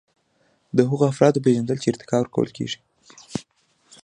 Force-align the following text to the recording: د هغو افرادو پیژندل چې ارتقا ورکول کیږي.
د 0.75 0.79
هغو 0.89 1.03
افرادو 1.11 1.43
پیژندل 1.45 1.77
چې 1.81 1.91
ارتقا 1.91 2.15
ورکول 2.19 2.49
کیږي. 2.57 2.79